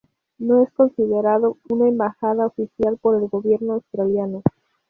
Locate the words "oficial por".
2.47-3.21